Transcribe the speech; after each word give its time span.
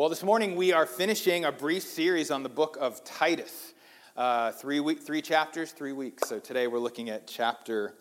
Well, 0.00 0.08
this 0.08 0.22
morning 0.22 0.56
we 0.56 0.72
are 0.72 0.86
finishing 0.86 1.44
a 1.44 1.52
brief 1.52 1.82
series 1.82 2.30
on 2.30 2.42
the 2.42 2.48
book 2.48 2.78
of 2.80 3.04
Titus. 3.04 3.74
Uh, 4.16 4.50
three, 4.50 4.80
week, 4.80 5.02
three 5.02 5.20
chapters, 5.20 5.72
three 5.72 5.92
weeks. 5.92 6.26
So 6.26 6.38
today 6.38 6.68
we're 6.68 6.78
looking 6.78 7.10
at 7.10 7.26
chapter 7.26 7.92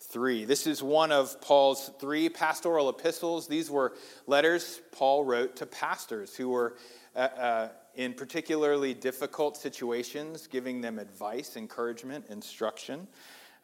three. 0.00 0.44
This 0.44 0.66
is 0.66 0.82
one 0.82 1.12
of 1.12 1.40
Paul's 1.40 1.92
three 2.00 2.28
pastoral 2.28 2.88
epistles. 2.88 3.46
These 3.46 3.70
were 3.70 3.92
letters 4.26 4.80
Paul 4.90 5.24
wrote 5.24 5.54
to 5.58 5.66
pastors 5.66 6.34
who 6.34 6.48
were 6.48 6.76
uh, 7.14 7.18
uh, 7.18 7.68
in 7.94 8.14
particularly 8.14 8.92
difficult 8.92 9.56
situations, 9.56 10.48
giving 10.48 10.80
them 10.80 10.98
advice, 10.98 11.56
encouragement, 11.56 12.24
instruction. 12.30 13.06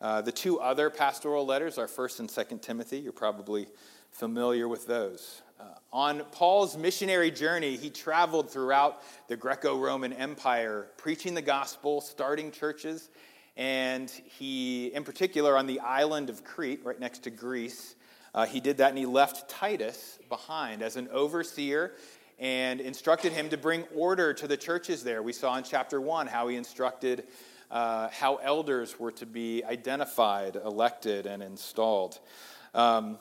Uh, 0.01 0.21
the 0.21 0.31
two 0.31 0.61
other 0.61 0.91
pastoral 0.91 1.45
letters 1.45 1.77
are 1.77 1.89
1st 1.89 2.21
and 2.21 2.29
2nd 2.29 2.63
Timothy. 2.63 3.01
You're 3.01 3.13
probably 3.13 3.67
familiar 4.13 4.69
with 4.69 4.87
those. 4.87 5.43
Uh, 5.65 5.69
on 5.93 6.23
Paul's 6.33 6.77
missionary 6.77 7.31
journey, 7.31 7.77
he 7.77 7.89
traveled 7.89 8.51
throughout 8.51 9.03
the 9.29 9.37
Greco 9.37 9.79
Roman 9.79 10.13
Empire, 10.13 10.89
preaching 10.97 11.35
the 11.35 11.43
gospel, 11.43 12.01
starting 12.01 12.51
churches, 12.51 13.09
and 13.57 14.11
he, 14.11 14.89
in 14.89 15.05
particular, 15.05 15.57
on 15.57 15.67
the 15.67 15.81
island 15.81 16.29
of 16.29 16.45
Crete, 16.45 16.81
right 16.85 16.99
next 16.99 17.23
to 17.25 17.31
Greece, 17.31 17.95
uh, 18.35 18.45
he 18.45 18.59
did 18.61 18.79
that 18.79 18.91
and 18.91 18.99
he 18.99 19.07
left 19.07 19.49
Titus 19.49 20.19
behind 20.29 20.83
as 20.83 20.97
an 20.97 21.09
overseer 21.13 21.93
and 22.39 22.81
instructed 22.81 23.33
him 23.33 23.49
to 23.49 23.57
bring 23.57 23.85
order 23.95 24.35
to 24.35 24.49
the 24.49 24.57
churches 24.57 25.05
there. 25.05 25.23
We 25.23 25.33
saw 25.33 25.57
in 25.57 25.65
chapter 25.65 26.01
1 26.01 26.27
how 26.27 26.49
he 26.49 26.57
instructed 26.57 27.29
uh, 27.71 28.09
how 28.09 28.37
elders 28.37 28.99
were 28.99 29.13
to 29.13 29.27
be 29.27 29.63
identified, 29.65 30.57
elected, 30.57 31.27
and 31.27 31.43
installed. 31.43 32.19
Um, 32.75 33.19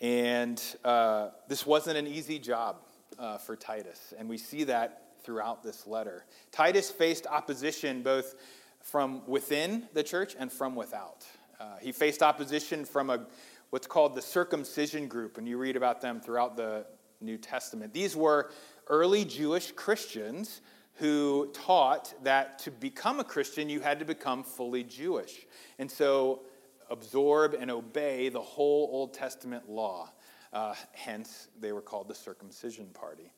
and 0.00 0.62
uh, 0.84 1.28
this 1.48 1.66
wasn't 1.66 1.96
an 1.96 2.06
easy 2.06 2.38
job 2.38 2.76
uh, 3.18 3.38
for 3.38 3.56
Titus, 3.56 4.14
and 4.18 4.28
we 4.28 4.38
see 4.38 4.64
that 4.64 5.02
throughout 5.22 5.62
this 5.62 5.86
letter. 5.86 6.24
Titus 6.50 6.90
faced 6.90 7.26
opposition 7.26 8.02
both 8.02 8.34
from 8.80 9.22
within 9.26 9.88
the 9.92 10.02
church 10.02 10.34
and 10.38 10.50
from 10.50 10.74
without. 10.74 11.26
Uh, 11.60 11.76
he 11.80 11.92
faced 11.92 12.22
opposition 12.22 12.84
from 12.84 13.10
a 13.10 13.26
what's 13.68 13.86
called 13.86 14.14
the 14.14 14.22
circumcision 14.22 15.06
group, 15.06 15.38
and 15.38 15.48
you 15.48 15.56
read 15.56 15.76
about 15.76 16.00
them 16.00 16.20
throughout 16.20 16.56
the 16.56 16.86
New 17.20 17.38
Testament. 17.38 17.92
These 17.92 18.16
were 18.16 18.50
early 18.88 19.24
Jewish 19.24 19.72
Christians 19.72 20.60
who 20.94 21.50
taught 21.54 22.12
that 22.24 22.58
to 22.58 22.70
become 22.70 23.20
a 23.20 23.24
Christian, 23.24 23.68
you 23.68 23.80
had 23.80 23.98
to 24.00 24.04
become 24.04 24.42
fully 24.42 24.82
Jewish. 24.82 25.46
And 25.78 25.90
so 25.90 26.42
absorb 26.90 27.54
and 27.54 27.70
obey 27.70 28.28
the 28.28 28.40
whole 28.40 28.88
Old 28.92 29.14
Testament 29.14 29.68
law. 29.68 30.10
Uh, 30.52 30.74
hence, 30.92 31.48
they 31.60 31.72
were 31.72 31.80
called 31.80 32.08
the 32.08 32.14
circumcision 32.14 32.88
party. 32.92 33.32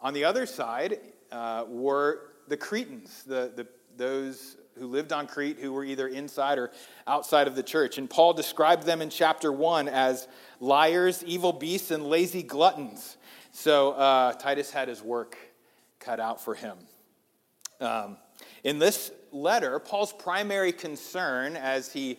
On 0.00 0.12
the 0.12 0.24
other 0.24 0.46
side 0.46 0.98
uh, 1.30 1.64
were 1.68 2.30
the 2.48 2.56
Cretans, 2.56 3.22
the, 3.22 3.52
the, 3.54 3.66
those 3.96 4.56
who 4.78 4.86
lived 4.86 5.12
on 5.12 5.26
Crete 5.26 5.58
who 5.58 5.72
were 5.72 5.84
either 5.84 6.08
inside 6.08 6.58
or 6.58 6.70
outside 7.06 7.46
of 7.46 7.54
the 7.54 7.62
church. 7.62 7.98
And 7.98 8.08
Paul 8.08 8.32
described 8.32 8.84
them 8.84 9.02
in 9.02 9.10
chapter 9.10 9.52
1 9.52 9.88
as 9.88 10.26
liars, 10.58 11.22
evil 11.24 11.52
beasts, 11.52 11.90
and 11.90 12.06
lazy 12.06 12.42
gluttons. 12.42 13.16
So 13.52 13.92
uh, 13.92 14.32
Titus 14.34 14.70
had 14.70 14.88
his 14.88 15.02
work 15.02 15.36
cut 15.98 16.18
out 16.18 16.40
for 16.42 16.54
him. 16.54 16.78
Um, 17.80 18.16
in 18.64 18.78
this 18.78 19.10
letter, 19.32 19.78
Paul's 19.78 20.12
primary 20.12 20.72
concern 20.72 21.56
as 21.56 21.92
he 21.92 22.18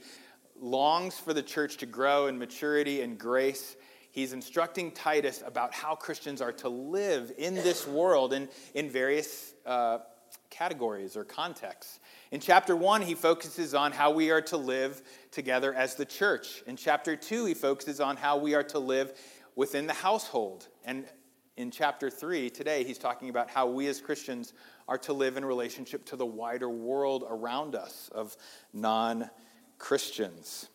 longs 0.62 1.18
for 1.18 1.34
the 1.34 1.42
church 1.42 1.78
to 1.78 1.86
grow 1.86 2.28
in 2.28 2.38
maturity 2.38 3.02
and 3.02 3.18
grace. 3.18 3.76
He's 4.12 4.32
instructing 4.32 4.92
Titus 4.92 5.44
about 5.46 5.74
how 5.74 5.96
Christians 5.96 6.42
are 6.42 6.52
to 6.54 6.70
live 6.70 7.32
in 7.38 7.56
this 7.56 7.88
world 7.88 8.34
in, 8.34 8.48
in 8.76 8.90
various 8.90 9.54
uh, 9.66 10.00
categories 10.50 11.18
or 11.18 11.24
contexts. 11.24 12.00
In 12.30 12.40
chapter 12.40 12.76
one, 12.76 13.02
he 13.02 13.16
focuses 13.16 13.74
on 13.74 13.92
how 13.92 14.12
we 14.12 14.30
are 14.30 14.42
to 14.44 14.58
live 14.58 15.02
together 15.32 15.74
as 15.74 15.96
the 15.96 16.06
church. 16.06 16.62
In 16.68 16.76
chapter 16.76 17.16
two, 17.16 17.46
he 17.46 17.54
focuses 17.54 18.00
on 18.00 18.18
how 18.18 18.38
we 18.38 18.54
are 18.54 18.64
to 18.64 18.80
live 18.80 19.14
within 19.56 19.88
the 19.88 19.94
household. 19.94 20.68
And 20.86 21.06
in 21.58 21.72
chapter 21.72 22.10
three, 22.10 22.50
today, 22.50 22.84
he's 22.84 22.98
talking 22.98 23.30
about 23.30 23.50
how 23.50 23.68
we 23.68 23.88
as 23.88 24.02
Christians 24.02 24.54
are 24.88 24.98
to 25.00 25.14
live 25.14 25.38
in 25.38 25.46
relationship 25.46 26.06
to 26.08 26.16
the 26.16 26.26
wider 26.26 26.70
world 26.70 27.26
around 27.28 27.76
us 27.76 28.10
of 28.14 28.36
non 28.74 29.30
Christians. 29.82 30.70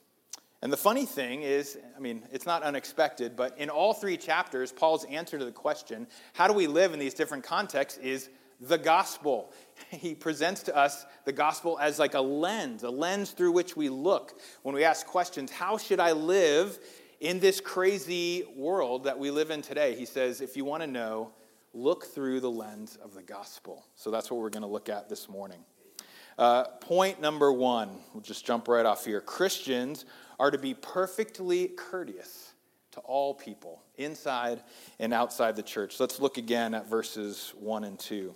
And 0.62 0.72
the 0.72 0.76
funny 0.76 1.06
thing 1.06 1.42
is, 1.42 1.78
I 1.96 2.00
mean, 2.00 2.24
it's 2.32 2.44
not 2.44 2.64
unexpected, 2.64 3.36
but 3.36 3.56
in 3.56 3.70
all 3.70 3.94
three 3.94 4.16
chapters, 4.16 4.72
Paul's 4.72 5.04
answer 5.04 5.38
to 5.38 5.44
the 5.44 5.52
question, 5.52 6.08
how 6.34 6.48
do 6.48 6.52
we 6.52 6.66
live 6.66 6.92
in 6.92 6.98
these 6.98 7.14
different 7.14 7.44
contexts, 7.44 8.00
is 8.00 8.28
the 8.60 8.78
gospel. 8.78 9.52
He 9.90 10.14
presents 10.14 10.64
to 10.64 10.76
us 10.76 11.06
the 11.24 11.32
gospel 11.32 11.78
as 11.78 11.98
like 12.00 12.14
a 12.14 12.20
lens, 12.20 12.82
a 12.82 12.90
lens 12.90 13.30
through 13.30 13.52
which 13.52 13.76
we 13.76 13.88
look 13.88 14.40
when 14.62 14.74
we 14.74 14.82
ask 14.82 15.06
questions 15.06 15.52
how 15.52 15.78
should 15.78 16.00
I 16.00 16.12
live 16.12 16.78
in 17.20 17.38
this 17.38 17.60
crazy 17.60 18.44
world 18.56 19.04
that 19.04 19.18
we 19.18 19.30
live 19.30 19.50
in 19.50 19.62
today? 19.62 19.94
He 19.94 20.06
says, 20.06 20.40
if 20.40 20.56
you 20.56 20.64
want 20.64 20.82
to 20.82 20.86
know, 20.88 21.32
look 21.74 22.06
through 22.06 22.40
the 22.40 22.50
lens 22.50 22.98
of 23.04 23.14
the 23.14 23.22
gospel. 23.22 23.86
So 23.94 24.10
that's 24.10 24.30
what 24.30 24.40
we're 24.40 24.50
going 24.50 24.62
to 24.62 24.68
look 24.68 24.88
at 24.88 25.08
this 25.08 25.28
morning. 25.28 25.64
Uh, 26.38 26.64
point 26.80 27.20
number 27.20 27.52
one, 27.52 27.90
we'll 28.12 28.22
just 28.22 28.44
jump 28.44 28.68
right 28.68 28.84
off 28.84 29.04
here. 29.04 29.20
Christians 29.20 30.04
are 30.38 30.50
to 30.50 30.58
be 30.58 30.74
perfectly 30.74 31.68
courteous 31.68 32.52
to 32.92 33.00
all 33.00 33.34
people, 33.34 33.82
inside 33.96 34.62
and 34.98 35.14
outside 35.14 35.56
the 35.56 35.62
church. 35.62 35.98
Let's 35.98 36.20
look 36.20 36.36
again 36.38 36.74
at 36.74 36.88
verses 36.88 37.52
1 37.58 37.84
and 37.84 37.98
2 37.98 38.34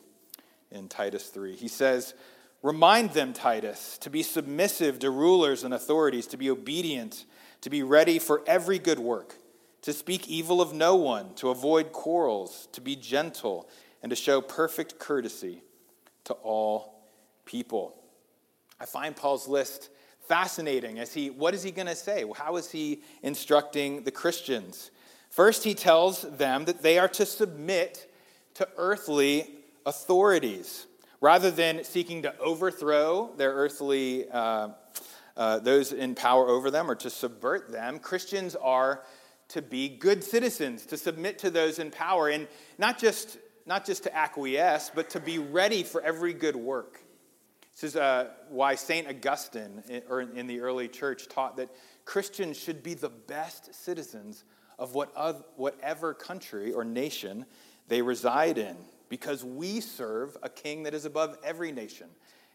in 0.70 0.88
Titus 0.88 1.28
3. 1.28 1.56
He 1.56 1.68
says, 1.68 2.14
Remind 2.62 3.12
them, 3.12 3.32
Titus, 3.32 3.96
to 3.98 4.10
be 4.10 4.22
submissive 4.22 4.98
to 4.98 5.10
rulers 5.10 5.64
and 5.64 5.72
authorities, 5.72 6.26
to 6.28 6.36
be 6.36 6.50
obedient, 6.50 7.24
to 7.62 7.70
be 7.70 7.82
ready 7.82 8.18
for 8.18 8.42
every 8.46 8.78
good 8.78 8.98
work, 8.98 9.36
to 9.80 9.94
speak 9.94 10.28
evil 10.28 10.60
of 10.60 10.74
no 10.74 10.94
one, 10.94 11.34
to 11.36 11.48
avoid 11.48 11.90
quarrels, 11.92 12.68
to 12.72 12.82
be 12.82 12.96
gentle, 12.96 13.66
and 14.02 14.10
to 14.10 14.16
show 14.16 14.42
perfect 14.42 14.98
courtesy 14.98 15.62
to 16.24 16.34
all 16.34 16.99
people. 17.50 17.96
I 18.78 18.86
find 18.86 19.16
Paul's 19.16 19.48
list 19.48 19.90
fascinating 20.28 21.00
as 21.00 21.12
he, 21.12 21.30
what 21.30 21.52
is 21.52 21.64
he 21.64 21.72
going 21.72 21.88
to 21.88 21.96
say? 21.96 22.24
How 22.36 22.56
is 22.56 22.70
he 22.70 23.02
instructing 23.22 24.04
the 24.04 24.12
Christians? 24.12 24.92
First, 25.30 25.64
he 25.64 25.74
tells 25.74 26.22
them 26.22 26.64
that 26.66 26.82
they 26.82 26.96
are 26.98 27.08
to 27.08 27.26
submit 27.26 28.08
to 28.54 28.68
earthly 28.76 29.50
authorities 29.84 30.86
rather 31.20 31.50
than 31.50 31.82
seeking 31.82 32.22
to 32.22 32.38
overthrow 32.38 33.32
their 33.36 33.52
earthly, 33.52 34.30
uh, 34.30 34.68
uh, 35.36 35.58
those 35.58 35.92
in 35.92 36.14
power 36.14 36.46
over 36.48 36.70
them 36.70 36.88
or 36.88 36.94
to 36.94 37.10
subvert 37.10 37.72
them. 37.72 37.98
Christians 37.98 38.54
are 38.54 39.02
to 39.48 39.60
be 39.60 39.88
good 39.88 40.22
citizens, 40.22 40.86
to 40.86 40.96
submit 40.96 41.40
to 41.40 41.50
those 41.50 41.80
in 41.80 41.90
power, 41.90 42.28
and 42.28 42.46
not 42.78 42.96
just, 42.96 43.38
not 43.66 43.84
just 43.84 44.04
to 44.04 44.16
acquiesce, 44.16 44.92
but 44.94 45.10
to 45.10 45.18
be 45.18 45.38
ready 45.38 45.82
for 45.82 46.00
every 46.02 46.32
good 46.32 46.54
work. 46.54 47.00
This 47.80 47.92
is 47.92 47.96
uh, 47.96 48.28
why 48.50 48.74
St. 48.74 49.08
Augustine 49.08 49.82
in, 49.88 50.02
or 50.06 50.20
in 50.20 50.46
the 50.46 50.60
early 50.60 50.86
church 50.86 51.28
taught 51.28 51.56
that 51.56 51.70
Christians 52.04 52.58
should 52.58 52.82
be 52.82 52.92
the 52.92 53.08
best 53.08 53.74
citizens 53.74 54.44
of 54.78 54.94
what 54.94 55.10
other, 55.16 55.42
whatever 55.56 56.12
country 56.12 56.74
or 56.74 56.84
nation 56.84 57.46
they 57.88 58.02
reside 58.02 58.58
in, 58.58 58.76
because 59.08 59.46
we 59.46 59.80
serve 59.80 60.36
a 60.42 60.48
king 60.50 60.82
that 60.82 60.92
is 60.92 61.06
above 61.06 61.38
every 61.42 61.72
nation. 61.72 62.08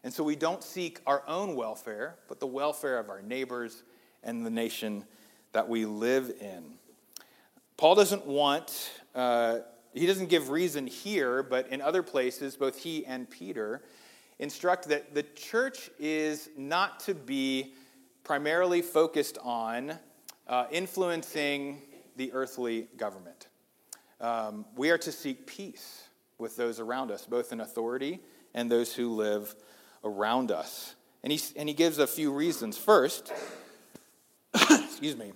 And 0.04 0.14
so 0.14 0.22
we 0.22 0.36
don't 0.36 0.62
seek 0.62 1.00
our 1.08 1.24
own 1.26 1.56
welfare, 1.56 2.14
but 2.28 2.38
the 2.38 2.46
welfare 2.46 3.00
of 3.00 3.10
our 3.10 3.20
neighbors 3.20 3.82
and 4.22 4.46
the 4.46 4.50
nation 4.50 5.04
that 5.50 5.68
we 5.68 5.86
live 5.86 6.34
in. 6.40 6.74
Paul 7.76 7.96
doesn't 7.96 8.26
want, 8.26 8.92
uh, 9.12 9.58
he 9.92 10.06
doesn't 10.06 10.28
give 10.28 10.50
reason 10.50 10.86
here, 10.86 11.42
but 11.42 11.66
in 11.72 11.82
other 11.82 12.04
places, 12.04 12.54
both 12.54 12.78
he 12.78 13.04
and 13.04 13.28
Peter 13.28 13.82
instruct 14.38 14.88
that 14.88 15.14
the 15.14 15.22
church 15.22 15.90
is 15.98 16.50
not 16.56 17.00
to 17.00 17.14
be 17.14 17.74
primarily 18.24 18.82
focused 18.82 19.38
on 19.42 19.98
uh, 20.48 20.66
influencing 20.70 21.80
the 22.16 22.32
earthly 22.32 22.88
government. 22.96 23.48
Um, 24.20 24.64
we 24.76 24.90
are 24.90 24.98
to 24.98 25.12
seek 25.12 25.46
peace 25.46 26.02
with 26.38 26.56
those 26.56 26.80
around 26.80 27.10
us, 27.10 27.26
both 27.26 27.52
in 27.52 27.60
authority 27.60 28.20
and 28.54 28.70
those 28.70 28.94
who 28.94 29.14
live 29.14 29.54
around 30.04 30.50
us. 30.50 30.94
And 31.22 31.32
he, 31.32 31.40
and 31.56 31.68
he 31.68 31.74
gives 31.74 31.98
a 31.98 32.06
few 32.06 32.32
reasons. 32.32 32.78
First, 32.78 33.32
excuse 34.54 35.16
me, 35.16 35.32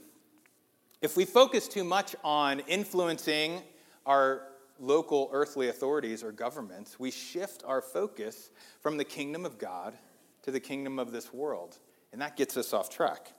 if 1.02 1.16
we 1.16 1.24
focus 1.24 1.68
too 1.68 1.84
much 1.84 2.14
on 2.22 2.60
influencing 2.60 3.62
our 4.06 4.42
local 4.80 5.28
earthly 5.32 5.68
authorities 5.68 6.22
or 6.22 6.32
governments, 6.32 6.98
we 6.98 7.10
shift 7.10 7.62
our 7.66 7.80
focus 7.80 8.50
from 8.80 8.96
the 8.96 9.04
kingdom 9.04 9.44
of 9.44 9.58
God 9.58 9.94
to 10.42 10.50
the 10.50 10.60
kingdom 10.60 10.98
of 10.98 11.12
this 11.12 11.32
world. 11.32 11.78
And 12.12 12.20
that 12.20 12.36
gets 12.36 12.56
us 12.56 12.72
off 12.72 12.90
track. 12.90 13.32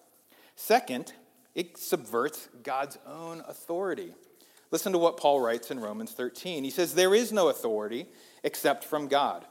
Second, 0.55 1.13
it 1.55 1.77
subverts 1.77 2.47
God's 2.63 2.97
own 3.05 3.43
authority. 3.47 4.13
Listen 4.69 4.93
to 4.93 4.97
what 4.97 5.17
Paul 5.17 5.41
writes 5.41 5.71
in 5.71 5.79
Romans 5.79 6.11
13. 6.11 6.63
He 6.63 6.69
says, 6.69 6.93
There 6.93 7.13
is 7.13 7.31
no 7.31 7.49
authority 7.49 8.07
except 8.43 8.83
from 8.83 9.07
God, 9.07 9.45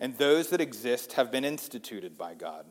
and 0.00 0.16
those 0.16 0.50
that 0.50 0.60
exist 0.60 1.12
have 1.12 1.30
been 1.30 1.44
instituted 1.44 2.18
by 2.18 2.34
God. 2.34 2.66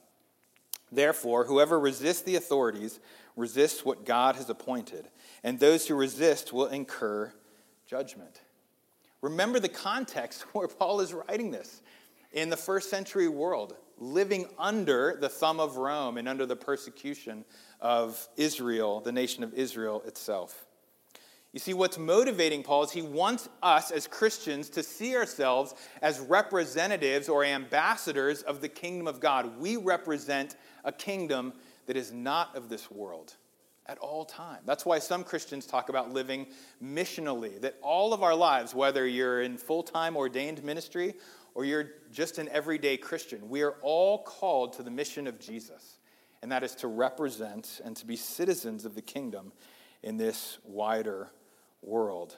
Therefore, 0.92 1.46
whoever 1.46 1.80
resists 1.80 2.22
the 2.22 2.36
authorities 2.36 3.00
resists 3.36 3.86
what 3.86 4.06
God 4.06 4.36
has 4.36 4.50
appointed, 4.50 5.08
and 5.44 5.60
those 5.60 5.88
who 5.88 5.96
resist 5.96 6.52
will 6.52 6.68
incur 6.68 7.34
judgment. 7.88 8.42
Remember 9.24 9.58
the 9.58 9.70
context 9.70 10.42
where 10.54 10.68
Paul 10.68 11.00
is 11.00 11.14
writing 11.14 11.50
this. 11.50 11.82
In 12.34 12.50
the 12.50 12.58
first 12.58 12.90
century 12.90 13.28
world, 13.28 13.76
living 13.98 14.48
under 14.58 15.18
the 15.20 15.30
thumb 15.30 15.60
of 15.60 15.78
Rome 15.78 16.18
and 16.18 16.28
under 16.28 16.46
the 16.46 16.56
persecution 16.56 17.46
of 17.80 18.28
Israel, 18.38 19.00
the 19.02 19.12
nation 19.12 19.44
of 19.44 19.54
Israel 19.54 20.02
itself. 20.06 20.66
You 21.52 21.60
see, 21.60 21.76
what's 21.76 22.00
motivating 22.00 22.64
Paul 22.64 22.84
is 22.84 22.92
he 22.92 23.04
wants 23.04 23.50
us 23.62 23.92
as 23.92 24.08
Christians 24.08 24.70
to 24.72 24.82
see 24.82 25.16
ourselves 25.16 25.76
as 26.02 26.20
representatives 26.20 27.30
or 27.30 27.46
ambassadors 27.46 28.42
of 28.42 28.60
the 28.60 28.70
kingdom 28.70 29.06
of 29.06 29.20
God. 29.20 29.60
We 29.60 29.78
represent 29.78 30.56
a 30.84 30.92
kingdom 30.92 31.54
that 31.86 31.96
is 31.96 32.12
not 32.12 32.56
of 32.56 32.70
this 32.70 32.90
world 32.90 33.36
at 33.86 33.98
all 33.98 34.26
time. 34.26 34.60
That's 34.66 34.86
why 34.86 35.00
some 35.00 35.24
Christians 35.24 35.66
talk 35.66 35.90
about 35.90 36.12
living 36.12 36.48
missionally, 36.82 37.60
that 37.62 37.78
all 37.82 38.14
of 38.14 38.24
our 38.24 38.36
lives, 38.36 38.74
whether 38.74 39.06
you're 39.06 39.42
in 39.42 39.58
full 39.58 39.84
time 39.84 40.16
ordained 40.16 40.64
ministry 40.64 41.16
or 41.54 41.66
you're 41.66 41.92
just 42.12 42.38
an 42.38 42.50
everyday 42.50 42.98
Christian, 42.98 43.50
we 43.50 43.62
are 43.62 43.76
all 43.82 44.24
called 44.24 44.74
to 44.74 44.84
the 44.84 44.92
mission 44.92 45.28
of 45.28 45.40
Jesus, 45.40 46.00
and 46.42 46.52
that 46.52 46.64
is 46.64 46.76
to 46.76 46.88
represent 46.88 47.82
and 47.84 47.96
to 47.98 48.06
be 48.06 48.16
citizens 48.16 48.86
of 48.86 48.96
the 48.96 49.02
kingdom 49.02 49.52
in 50.02 50.18
this 50.18 50.58
wider 50.64 51.30
world. 51.82 52.38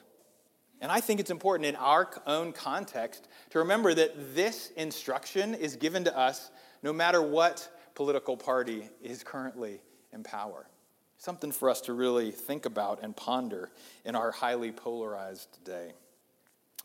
And 0.80 0.92
I 0.92 1.00
think 1.00 1.20
it's 1.20 1.30
important 1.30 1.66
in 1.66 1.76
our 1.76 2.10
own 2.26 2.52
context 2.52 3.28
to 3.50 3.60
remember 3.60 3.94
that 3.94 4.34
this 4.34 4.70
instruction 4.76 5.54
is 5.54 5.76
given 5.76 6.04
to 6.04 6.16
us 6.16 6.50
no 6.82 6.92
matter 6.92 7.22
what 7.22 7.68
political 7.94 8.36
party 8.36 8.88
is 9.02 9.24
currently 9.24 9.80
in 10.12 10.22
power. 10.22 10.68
Something 11.18 11.50
for 11.50 11.70
us 11.70 11.80
to 11.82 11.92
really 11.92 12.30
think 12.30 12.66
about 12.66 13.02
and 13.02 13.16
ponder 13.16 13.70
in 14.04 14.14
our 14.14 14.30
highly 14.30 14.70
polarized 14.70 15.64
day. 15.64 15.92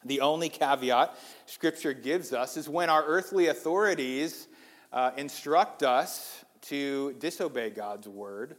The 0.06 0.22
only 0.22 0.50
caveat 0.50 1.16
Scripture 1.46 1.94
gives 1.94 2.34
us 2.34 2.58
is 2.58 2.68
when 2.68 2.90
our 2.90 3.04
earthly 3.04 3.48
authorities 3.48 4.48
uh, 4.92 5.12
instruct 5.18 5.84
us 5.84 6.44
to 6.62 7.14
disobey 7.20 7.70
God's 7.70 8.08
word. 8.08 8.56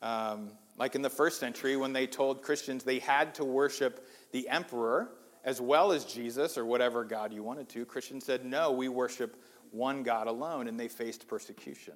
Um, 0.00 0.50
like 0.78 0.94
in 0.94 1.02
the 1.02 1.10
first 1.10 1.40
century, 1.40 1.76
when 1.76 1.92
they 1.92 2.06
told 2.06 2.42
Christians 2.42 2.84
they 2.84 2.98
had 2.98 3.34
to 3.36 3.44
worship 3.44 4.06
the 4.32 4.48
emperor 4.48 5.10
as 5.44 5.60
well 5.60 5.92
as 5.92 6.04
Jesus 6.04 6.58
or 6.58 6.64
whatever 6.64 7.04
God 7.04 7.32
you 7.32 7.42
wanted 7.42 7.68
to, 7.70 7.84
Christians 7.84 8.24
said, 8.24 8.44
no, 8.44 8.72
we 8.72 8.88
worship 8.88 9.42
one 9.70 10.02
God 10.02 10.26
alone, 10.26 10.68
and 10.68 10.78
they 10.78 10.88
faced 10.88 11.28
persecution. 11.28 11.94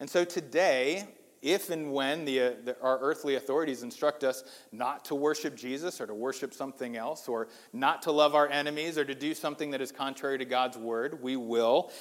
And 0.00 0.08
so 0.08 0.24
today, 0.24 1.06
if 1.44 1.70
and 1.70 1.92
when 1.92 2.24
the, 2.24 2.40
uh, 2.40 2.50
the, 2.64 2.80
our 2.80 2.98
earthly 3.00 3.34
authorities 3.34 3.82
instruct 3.82 4.24
us 4.24 4.42
not 4.72 5.04
to 5.04 5.14
worship 5.14 5.54
Jesus 5.54 6.00
or 6.00 6.06
to 6.06 6.14
worship 6.14 6.54
something 6.54 6.96
else 6.96 7.28
or 7.28 7.48
not 7.72 8.02
to 8.02 8.12
love 8.12 8.34
our 8.34 8.48
enemies 8.48 8.96
or 8.96 9.04
to 9.04 9.14
do 9.14 9.34
something 9.34 9.70
that 9.72 9.80
is 9.80 9.92
contrary 9.92 10.38
to 10.38 10.44
God's 10.44 10.78
word, 10.78 11.22
we 11.22 11.36
will, 11.36 11.92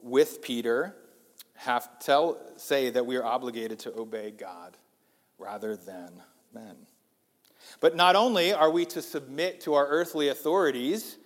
with 0.00 0.42
Peter, 0.42 0.96
have 1.54 1.98
tell 2.00 2.40
say 2.56 2.90
that 2.90 3.06
we 3.06 3.16
are 3.16 3.24
obligated 3.24 3.78
to 3.80 3.96
obey 3.96 4.30
God 4.30 4.76
rather 5.38 5.76
than 5.76 6.10
men. 6.52 6.76
But 7.80 7.96
not 7.96 8.16
only 8.16 8.52
are 8.52 8.70
we 8.70 8.84
to 8.86 9.02
submit 9.02 9.60
to 9.62 9.74
our 9.74 9.86
earthly 9.86 10.28
authorities, 10.28 11.16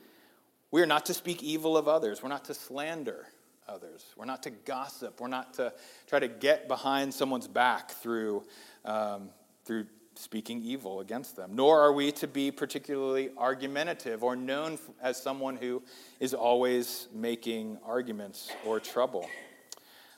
we 0.71 0.83
are 0.83 0.87
not 0.87 1.07
to 1.07 1.15
speak 1.15 1.43
evil 1.43 1.77
of 1.77 1.89
others. 1.89 2.23
We're 2.23 2.29
not 2.29 2.45
to 2.47 2.55
slander 2.55 3.27
others. 3.73 4.05
We're 4.17 4.27
not 4.27 4.43
to 4.43 4.51
gossip. 4.51 5.21
We're 5.21 5.29
not 5.29 5.55
to 5.55 5.73
try 6.07 6.19
to 6.19 6.29
get 6.29 6.69
behind 6.69 7.15
someone's 7.15 7.49
back 7.49 7.91
through, 7.91 8.45
um, 8.85 9.31
through 9.65 9.87
speaking 10.15 10.63
evil 10.63 11.01
against 11.01 11.37
them. 11.37 11.53
Nor 11.55 11.81
are 11.81 11.93
we 11.93 12.13
to 12.13 12.29
be 12.29 12.51
particularly 12.51 13.31
argumentative 13.39 14.23
or 14.23 14.37
known 14.37 14.79
as 15.01 15.21
someone 15.21 15.57
who 15.57 15.83
is 16.21 16.35
always 16.35 17.09
making 17.15 17.79
arguments 17.85 18.51
or 18.67 18.79
trouble. 18.79 19.29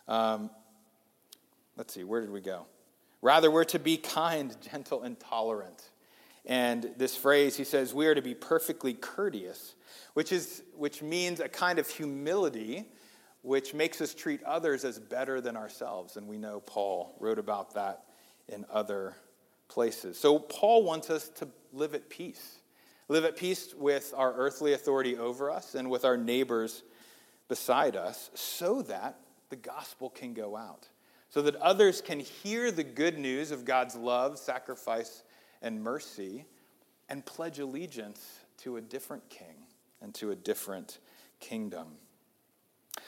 Um, 0.08 0.50
let's 1.76 1.94
see, 1.94 2.02
where 2.02 2.20
did 2.20 2.30
we 2.30 2.40
go? 2.40 2.66
Rather, 3.22 3.50
we're 3.50 3.64
to 3.64 3.78
be 3.78 3.96
kind, 3.96 4.54
gentle, 4.60 5.02
and 5.02 5.18
tolerant. 5.18 5.90
And 6.44 6.90
this 6.98 7.16
phrase, 7.16 7.56
he 7.56 7.64
says, 7.64 7.94
we 7.94 8.06
are 8.06 8.14
to 8.14 8.20
be 8.20 8.34
perfectly 8.34 8.92
courteous, 8.92 9.74
which, 10.12 10.30
is, 10.30 10.62
which 10.76 11.00
means 11.00 11.40
a 11.40 11.48
kind 11.48 11.78
of 11.78 11.88
humility 11.88 12.84
which 13.44 13.74
makes 13.74 14.00
us 14.00 14.14
treat 14.14 14.42
others 14.44 14.86
as 14.86 14.98
better 14.98 15.38
than 15.38 15.54
ourselves. 15.54 16.16
And 16.16 16.26
we 16.26 16.38
know 16.38 16.60
Paul 16.60 17.14
wrote 17.20 17.38
about 17.38 17.74
that 17.74 18.04
in 18.48 18.64
other 18.72 19.14
places. 19.68 20.18
So 20.18 20.38
Paul 20.38 20.82
wants 20.82 21.10
us 21.10 21.28
to 21.36 21.48
live 21.70 21.94
at 21.94 22.08
peace, 22.08 22.56
live 23.08 23.26
at 23.26 23.36
peace 23.36 23.74
with 23.76 24.14
our 24.16 24.32
earthly 24.32 24.72
authority 24.72 25.18
over 25.18 25.50
us 25.50 25.74
and 25.74 25.90
with 25.90 26.06
our 26.06 26.16
neighbors 26.16 26.84
beside 27.46 27.96
us, 27.96 28.30
so 28.32 28.80
that 28.80 29.16
the 29.50 29.56
gospel 29.56 30.08
can 30.08 30.32
go 30.32 30.56
out, 30.56 30.88
so 31.28 31.42
that 31.42 31.54
others 31.56 32.00
can 32.00 32.20
hear 32.20 32.70
the 32.70 32.82
good 32.82 33.18
news 33.18 33.50
of 33.50 33.66
God's 33.66 33.94
love, 33.94 34.38
sacrifice, 34.38 35.22
and 35.60 35.82
mercy, 35.82 36.46
and 37.10 37.26
pledge 37.26 37.58
allegiance 37.58 38.40
to 38.62 38.78
a 38.78 38.80
different 38.80 39.28
king 39.28 39.66
and 40.00 40.14
to 40.14 40.30
a 40.30 40.34
different 40.34 40.98
kingdom. 41.40 41.88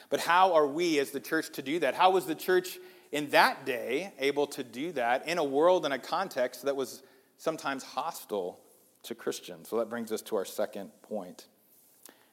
But 0.09 0.19
how 0.19 0.53
are 0.53 0.67
we 0.67 0.99
as 0.99 1.11
the 1.11 1.19
church 1.19 1.51
to 1.53 1.61
do 1.61 1.79
that? 1.79 1.93
How 1.93 2.11
was 2.11 2.25
the 2.25 2.35
church 2.35 2.77
in 3.11 3.29
that 3.31 3.65
day 3.65 4.13
able 4.19 4.47
to 4.47 4.63
do 4.63 4.91
that 4.93 5.27
in 5.27 5.37
a 5.37 5.43
world 5.43 5.85
and 5.85 5.93
a 5.93 5.99
context 5.99 6.63
that 6.63 6.75
was 6.75 7.03
sometimes 7.37 7.83
hostile 7.83 8.59
to 9.03 9.15
Christians? 9.15 9.69
So 9.69 9.77
that 9.77 9.89
brings 9.89 10.11
us 10.11 10.21
to 10.23 10.35
our 10.37 10.45
second 10.45 10.91
point. 11.01 11.47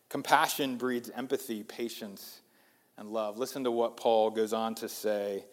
Compassion 0.09 0.77
breeds 0.77 1.11
empathy, 1.11 1.65
patience, 1.65 2.41
and 2.97 3.09
love. 3.11 3.39
Listen 3.39 3.65
to 3.65 3.71
what 3.71 3.97
Paul 3.97 4.31
goes 4.31 4.53
on 4.53 4.77
to 4.77 4.89
say 4.89 5.45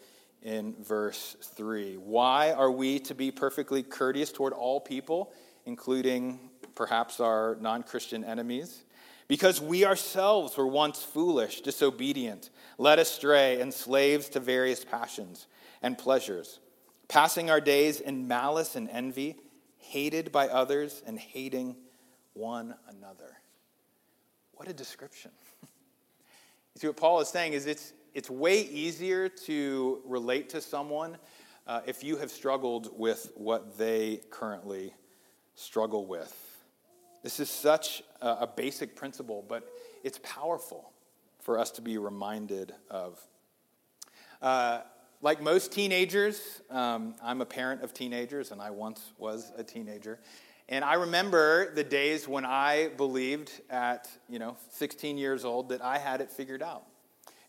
in 0.44 0.76
verse 0.84 1.36
3. 1.42 1.96
Why 1.96 2.52
are 2.52 2.72
we 2.72 3.00
to 3.00 3.16
be 3.16 3.32
perfectly 3.32 3.84
courteous 3.84 4.32
toward 4.32 4.54
all 4.54 4.80
people, 4.80 5.32
including 5.66 6.40
perhaps 6.76 7.20
our 7.20 7.58
non 7.60 7.84
Christian 7.84 8.24
enemies? 8.24 8.84
Because 9.32 9.62
we 9.62 9.86
ourselves 9.86 10.58
were 10.58 10.68
once 10.68 11.02
foolish, 11.06 11.62
disobedient, 11.62 12.50
led 12.78 13.00
astray, 13.00 13.62
and 13.62 13.74
slaves 13.74 14.28
to 14.28 14.42
various 14.42 14.84
passions 14.84 15.48
and 15.82 15.98
pleasures, 15.98 16.60
passing 17.08 17.50
our 17.50 17.62
days 17.62 18.02
in 18.02 18.28
malice 18.28 18.76
and 18.76 18.90
envy, 18.90 19.38
hated 19.78 20.34
by 20.34 20.50
others, 20.50 21.02
and 21.08 21.18
hating 21.18 21.78
one 22.34 22.76
another. 22.90 23.38
What 24.56 24.68
a 24.68 24.74
description. 24.74 25.32
you 25.62 25.70
see, 26.82 26.88
what 26.88 26.98
Paul 26.98 27.22
is 27.22 27.30
saying 27.30 27.54
is 27.54 27.68
it's, 27.68 27.94
it's 28.14 28.30
way 28.30 28.64
easier 28.64 29.30
to 29.30 30.02
relate 30.04 30.50
to 30.50 30.60
someone 30.60 31.18
uh, 31.68 31.80
if 31.86 32.04
you 32.04 32.18
have 32.18 32.32
struggled 32.32 32.90
with 33.00 33.32
what 33.36 33.78
they 33.78 34.20
currently 34.30 34.94
struggle 35.56 36.06
with. 36.06 36.51
This 37.24 37.40
is 37.40 37.50
such 37.50 38.02
a 38.20 38.48
basic 38.48 38.96
principle, 38.96 39.46
but 39.48 39.68
it's 40.04 40.20
powerful 40.24 40.92
for 41.40 41.60
us 41.60 41.72
to 41.72 41.82
be 41.82 41.98
reminded 41.98 42.74
of. 42.90 43.20
Uh, 44.42 44.82
like 45.22 45.42
most 45.42 45.72
teenagers, 45.72 46.62
um, 46.72 47.14
I'm 47.22 47.42
a 47.42 47.46
parent 47.46 47.84
of 47.84 47.94
teenagers, 47.94 48.52
and 48.52 48.60
I 48.60 48.72
once 48.72 49.14
was 49.20 49.52
a 49.56 49.64
teenager. 49.64 50.20
And 50.68 50.84
I 50.84 50.96
remember 50.96 51.72
the 51.76 51.84
days 51.84 52.28
when 52.28 52.44
I 52.44 52.90
believed 52.98 53.52
at, 53.70 54.10
you 54.28 54.40
know, 54.40 54.58
16 54.72 55.20
years 55.20 55.46
old 55.46 55.70
that 55.70 55.82
I 55.82 56.00
had 56.00 56.22
it 56.22 56.32
figured 56.32 56.64
out. 56.64 56.86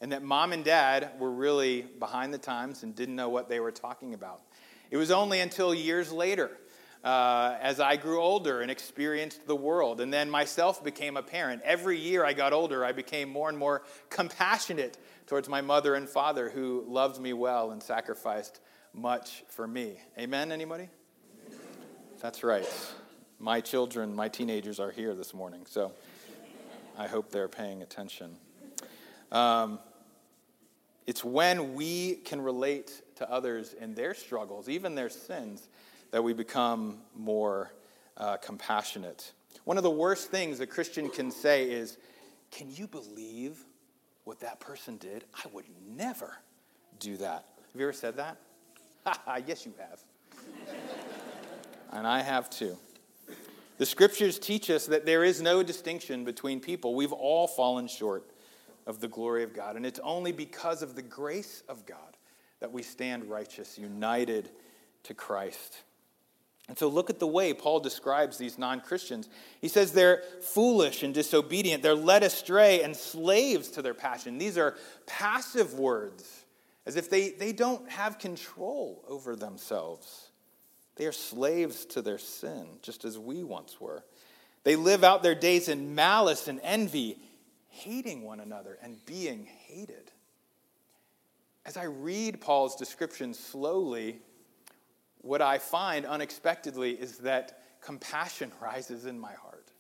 And 0.03 0.13
that 0.13 0.23
mom 0.23 0.53
and 0.53 0.65
dad 0.65 1.13
were 1.19 1.31
really 1.31 1.83
behind 1.83 2.35
the 2.35 2.39
times 2.39 2.83
and 2.83 2.95
didn't 2.95 3.17
know 3.17 3.31
what 3.31 3.49
they 3.49 3.61
were 3.61 3.73
talking 3.73 4.13
about. 4.13 4.43
It 4.91 4.99
was 4.99 5.11
only 5.11 5.41
until 5.41 5.73
years 5.73 6.13
later 6.13 6.51
uh, 7.05 7.57
as 7.61 7.81
I 7.81 7.97
grew 7.97 8.21
older 8.21 8.61
and 8.61 8.71
experienced 8.71 9.47
the 9.47 9.57
world. 9.57 10.01
And 10.01 10.13
then 10.13 10.31
myself 10.31 10.83
became 10.85 11.17
a 11.17 11.23
parent. 11.23 11.63
Every 11.65 11.99
year 11.99 12.25
I 12.25 12.33
got 12.33 12.53
older, 12.53 12.85
I 12.85 12.93
became 12.93 13.29
more 13.29 13.49
and 13.49 13.59
more 13.59 13.83
compassionate 14.09 14.99
towards 15.27 15.49
my 15.49 15.61
mother 15.61 15.95
and 15.95 16.09
father 16.09 16.51
who 16.51 16.85
loved 16.87 17.21
me 17.21 17.33
well 17.33 17.71
and 17.71 17.83
sacrificed 17.83 18.61
much 18.93 19.45
for 19.49 19.67
me. 19.67 19.97
Amen, 20.19 20.53
anybody? 20.53 20.89
That's 22.21 22.45
right. 22.45 22.69
My 23.41 23.61
children, 23.61 24.15
my 24.15 24.29
teenagers 24.29 24.79
are 24.79 24.93
here 24.93 25.15
this 25.15 25.35
morning, 25.35 25.67
so 25.69 25.93
I 26.97 27.09
hope 27.09 27.31
they're 27.31 27.49
paying 27.49 27.83
attention. 27.83 28.37
Um, 29.33 29.81
it's 31.07 31.25
when 31.25 31.75
we 31.75 32.17
can 32.17 32.41
relate 32.41 33.03
to 33.17 33.29
others 33.29 33.73
in 33.73 33.95
their 33.95 34.15
struggles, 34.15 34.69
even 34.69 34.95
their 34.95 35.11
sins, 35.11 35.69
that 36.13 36.23
we 36.23 36.33
become 36.33 36.99
more 37.17 37.73
uh, 38.17 38.37
compassionate. 38.37 39.33
One 39.65 39.77
of 39.77 39.83
the 39.83 39.91
worst 39.91 40.31
things 40.31 40.61
a 40.61 40.67
Christian 40.67 41.11
can 41.11 41.31
say 41.31 41.71
is, 41.71 41.99
Can 42.51 42.71
you 42.71 42.87
believe 42.87 43.65
what 44.25 44.39
that 44.41 44.61
person 44.61 44.97
did? 44.99 45.25
I 45.35 45.49
would 45.53 45.65
never 45.89 46.39
do 47.01 47.17
that. 47.17 47.47
Have 47.73 47.81
you 47.81 47.87
ever 47.87 47.93
said 47.93 48.17
that? 48.17 48.37
yes, 49.47 49.67
you 49.67 49.73
have. 49.79 50.01
and 51.93 52.07
I 52.07 52.21
have 52.21 52.49
too. 52.49 52.77
The 53.79 53.87
scriptures 53.87 54.39
teach 54.39 54.71
us 54.71 54.87
that 54.87 55.07
there 55.07 55.25
is 55.25 55.41
no 55.41 55.63
distinction 55.63 56.25
between 56.25 56.61
people. 56.61 56.95
We've 56.95 57.13
all 57.13 57.49
fallen 57.49 57.89
short 57.89 58.31
of 58.87 59.01
the 59.01 59.09
glory 59.09 59.43
of 59.43 59.55
God. 59.55 59.77
And 59.77 59.87
it's 59.87 60.01
only 60.01 60.33
because 60.33 60.83
of 60.83 60.95
the 60.95 61.03
grace 61.03 61.63
of 61.69 61.87
God 61.87 62.17
that 62.61 62.71
we 62.71 62.83
stand 62.83 63.25
righteous, 63.25 63.79
united 63.79 64.51
to 65.05 65.15
Christ. 65.15 65.83
And 66.73 66.79
so 66.79 66.89
look 66.89 67.11
at 67.11 67.19
the 67.19 67.27
way 67.27 67.53
Paul 67.53 67.81
describes 67.81 68.39
these 68.39 68.57
non 68.57 68.81
Christians. 68.81 69.29
He 69.61 69.69
says 69.69 69.93
they're 69.93 70.23
foolish 70.41 71.03
and 71.03 71.13
disobedient, 71.13 71.83
they're 71.83 71.95
led 71.95 72.23
astray 72.23 72.83
and 72.83 72.97
slaves 72.97 73.69
to 73.73 73.83
their 73.83 73.93
passion. 73.93 74.39
These 74.39 74.57
are 74.57 74.75
passive 75.05 75.75
words, 75.75 76.47
as 76.87 76.97
if 76.97 77.11
they, 77.11 77.33
they 77.33 77.53
don't 77.53 77.87
have 77.91 78.19
control 78.19 79.05
over 79.07 79.37
themselves. 79.37 80.31
They 80.97 81.05
are 81.05 81.13
slaves 81.13 81.85
to 81.85 82.01
their 82.01 82.17
sin, 82.17 82.67
just 82.81 83.05
as 83.05 83.19
we 83.19 83.45
once 83.45 83.79
were. 83.79 84.03
They 84.65 84.77
live 84.77 85.05
out 85.05 85.23
their 85.23 85.35
days 85.35 85.69
in 85.69 85.95
malice 85.95 86.49
and 86.49 86.59
envy, 86.63 87.19
hating 87.69 88.23
one 88.23 88.41
another 88.41 88.79
and 88.83 89.05
being 89.05 89.47
hated. 89.67 90.11
As 91.67 91.77
I 91.77 91.85
read 91.85 92.41
Paul's 92.41 92.77
description 92.77 93.35
slowly, 93.35 94.23
what 95.23 95.41
I 95.41 95.59
find 95.59 96.05
unexpectedly 96.05 96.93
is 96.93 97.19
that 97.19 97.63
compassion 97.81 98.53
rises 98.61 99.07
in 99.07 99.19
my 99.19 99.33
heart. 99.33 99.71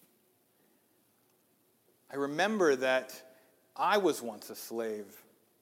I 2.10 2.16
remember 2.16 2.76
that 2.76 3.20
I 3.76 3.98
was 3.98 4.22
once 4.22 4.50
a 4.50 4.54
slave 4.54 5.06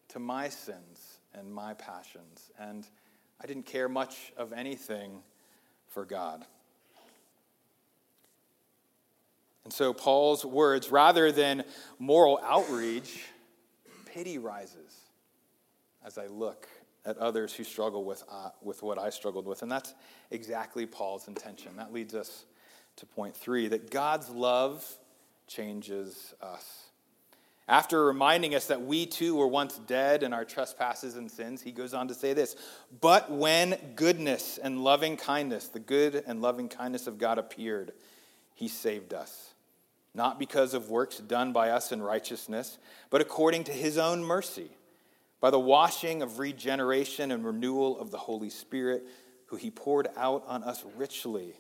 to 0.09 0.19
my 0.19 0.49
sins 0.49 1.19
and 1.33 1.53
my 1.53 1.75
passions, 1.75 2.51
and 2.59 2.87
I 3.41 3.47
didn't 3.47 3.67
care 3.67 3.89
much 3.89 4.33
of 4.37 4.53
anything 4.53 5.23
for 5.87 6.05
God. 6.05 6.45
And 9.65 9.73
so, 9.73 9.93
Paul's 9.93 10.45
words, 10.45 10.91
rather 10.91 11.31
than 11.31 11.63
moral 12.01 12.41
outrage, 12.43 13.25
pity 14.07 14.39
rises 14.39 14.97
as 16.05 16.19
I 16.19 16.27
look 16.27 16.67
at 17.05 17.17
others 17.19 17.55
who 17.55 17.65
struggle 17.65 18.05
with, 18.05 18.23
uh, 18.31 18.51
with 18.63 18.83
what 18.83 18.99
I 18.99 19.11
struggled 19.11 19.47
with. 19.47 19.63
And 19.63 19.71
that's 19.71 19.95
exactly 20.31 20.87
Paul's 20.87 21.29
intention. 21.29 21.77
That 21.77 21.93
leads 21.93 22.15
us 22.15 22.45
to 22.97 23.07
point 23.07 23.37
three 23.37 23.69
that 23.69 23.91
God's 23.91 24.29
love 24.29 24.87
changes 25.47 26.35
us. 26.43 26.85
After 27.69 28.05
reminding 28.05 28.55
us 28.55 28.67
that 28.67 28.83
we 28.83 29.07
too 29.07 29.37
were 29.37 29.47
once 29.47 29.79
dead 29.79 30.25
in 30.25 30.33
our 30.33 30.45
trespasses 30.45 31.17
and 31.17 31.31
sins, 31.31 31.63
he 31.63 31.71
goes 31.71 31.95
on 31.95 32.09
to 32.09 32.15
say 32.15 32.33
this 32.33 32.57
But 33.01 33.31
when 33.31 33.79
goodness 33.95 34.59
and 34.59 34.83
loving 34.83 35.17
kindness, 35.17 35.69
the 35.69 35.79
good 35.79 36.25
and 36.27 36.43
loving 36.43 36.69
kindness 36.69 37.07
of 37.07 37.17
God 37.17 37.39
appeared, 37.39 37.93
he 38.55 38.67
saved 38.67 39.15
us. 39.15 39.55
Not 40.13 40.41
because 40.41 40.75
of 40.75 40.91
works 40.91 41.19
done 41.19 41.53
by 41.53 41.71
us 41.71 41.93
in 41.93 42.03
righteousness, 42.03 42.79
but 43.09 43.21
according 43.21 43.65
to 43.65 43.73
his 43.73 43.97
own 43.97 44.25
mercy 44.25 44.71
by 45.41 45.51
the 45.51 45.59
washing 45.59 46.23
of 46.23 46.39
regeneration 46.39 47.31
and 47.31 47.45
renewal 47.45 47.99
of 47.99 48.11
the 48.11 48.19
Holy 48.19 48.51
Spirit, 48.51 49.07
who 49.47 49.57
he 49.57 49.71
poured 49.71 50.09
out 50.17 50.45
on 50.47 50.63
us 50.63 50.85
richly 50.97 51.55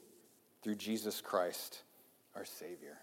through 0.63 0.77
Jesus 0.77 1.21
Christ, 1.21 1.83
our 2.37 2.45
Savior. 2.45 2.99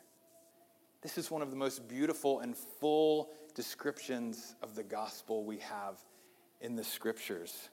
This 1.01 1.17
is 1.17 1.31
one 1.31 1.41
of 1.41 1.49
the 1.49 1.57
most 1.57 1.87
beautiful 1.87 2.39
and 2.39 2.55
full 2.55 3.29
descriptions 3.55 4.55
of 4.61 4.75
the 4.75 4.83
gospel 4.83 5.43
we 5.43 5.57
have 5.57 5.99
in 6.61 6.75
the 6.75 6.83
scriptures. 6.83 7.69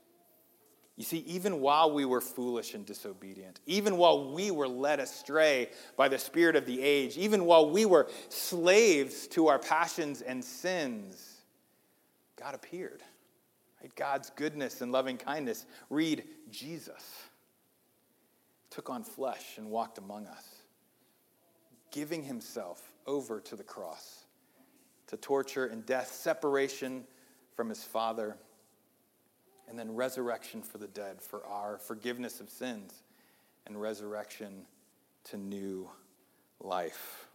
You 0.96 1.04
see, 1.04 1.18
even 1.26 1.61
while 1.61 1.92
we 1.92 2.04
were 2.04 2.20
foolish 2.20 2.75
and 2.75 2.87
disobedient, 2.87 3.61
even 3.66 3.96
while 3.96 4.32
we 4.32 4.50
were 4.50 4.68
led 4.68 5.00
astray 5.00 5.70
by 5.96 6.08
the 6.08 6.18
spirit 6.18 6.54
of 6.54 6.66
the 6.66 6.80
age, 6.80 7.18
even 7.18 7.44
while 7.44 7.68
we 7.68 7.84
were 7.84 8.08
slaves 8.28 9.26
to 9.28 9.49
our 9.49 9.58
passions 9.58 10.23
and 10.23 10.44
sins, 10.44 11.33
God 12.44 12.54
appeared. 12.54 13.02
Right? 13.80 13.94
God's 13.94 14.30
goodness 14.36 14.82
and 14.82 14.92
loving 14.92 15.16
kindness. 15.16 15.64
Read 15.88 16.24
Jesus. 16.50 17.22
Took 18.68 18.90
on 18.90 19.02
flesh 19.02 19.56
and 19.56 19.70
walked 19.70 19.96
among 19.96 20.26
us, 20.26 20.44
giving 21.90 22.22
himself 22.22 22.92
over 23.06 23.40
to 23.40 23.56
the 23.56 23.62
cross, 23.62 24.24
to 25.06 25.16
torture 25.16 25.66
and 25.66 25.86
death, 25.86 26.08
separation 26.12 27.04
from 27.54 27.70
his 27.70 27.82
Father, 27.82 28.36
and 29.66 29.78
then 29.78 29.94
resurrection 29.94 30.60
for 30.60 30.76
the 30.76 30.88
dead, 30.88 31.22
for 31.22 31.46
our 31.46 31.78
forgiveness 31.78 32.40
of 32.40 32.50
sins, 32.50 33.04
and 33.66 33.80
resurrection 33.80 34.66
to 35.24 35.38
new 35.38 35.88
life. 36.60 37.26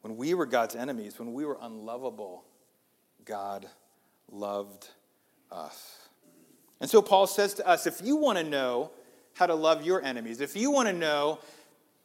When 0.00 0.16
we 0.16 0.34
were 0.34 0.46
God's 0.46 0.74
enemies, 0.74 1.20
when 1.20 1.34
we 1.34 1.44
were 1.44 1.58
unlovable, 1.60 2.44
God 3.30 3.64
loved 4.28 4.88
us. 5.52 6.08
And 6.80 6.90
so 6.90 7.00
Paul 7.00 7.28
says 7.28 7.54
to 7.54 7.66
us 7.66 7.86
if 7.86 8.02
you 8.02 8.16
want 8.16 8.38
to 8.38 8.44
know 8.44 8.90
how 9.34 9.46
to 9.46 9.54
love 9.54 9.86
your 9.86 10.02
enemies, 10.02 10.40
if 10.40 10.56
you 10.56 10.72
want 10.72 10.88
to 10.88 10.92
know 10.92 11.38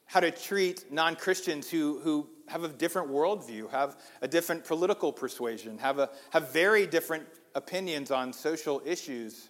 how 0.05 0.19
to 0.19 0.29
treat 0.29 0.91
non 0.91 1.15
Christians 1.15 1.67
who, 1.67 1.99
who 2.01 2.29
have 2.47 2.63
a 2.63 2.67
different 2.67 3.09
worldview, 3.09 3.71
have 3.71 3.97
a 4.21 4.27
different 4.27 4.65
political 4.65 5.11
persuasion, 5.11 5.79
have, 5.79 5.97
a, 5.97 6.11
have 6.29 6.53
very 6.53 6.85
different 6.85 7.25
opinions 7.55 8.11
on 8.11 8.31
social 8.31 8.79
issues, 8.85 9.49